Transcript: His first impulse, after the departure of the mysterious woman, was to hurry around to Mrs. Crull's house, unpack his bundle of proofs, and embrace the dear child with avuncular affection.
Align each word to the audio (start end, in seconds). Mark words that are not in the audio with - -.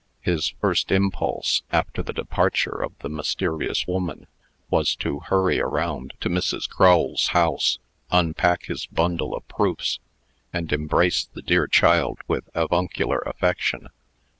His 0.21 0.49
first 0.59 0.91
impulse, 0.91 1.61
after 1.71 2.01
the 2.01 2.11
departure 2.11 2.73
of 2.83 2.97
the 3.01 3.07
mysterious 3.07 3.85
woman, 3.85 4.25
was 4.71 4.95
to 4.95 5.19
hurry 5.19 5.59
around 5.61 6.13
to 6.21 6.27
Mrs. 6.27 6.67
Crull's 6.67 7.27
house, 7.37 7.77
unpack 8.09 8.65
his 8.65 8.87
bundle 8.87 9.35
of 9.35 9.47
proofs, 9.47 9.99
and 10.51 10.73
embrace 10.73 11.25
the 11.25 11.43
dear 11.43 11.67
child 11.67 12.17
with 12.27 12.49
avuncular 12.55 13.19
affection. 13.27 13.89